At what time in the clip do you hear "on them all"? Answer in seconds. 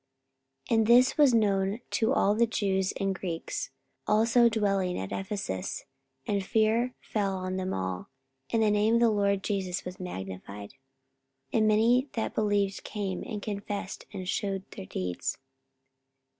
7.37-8.09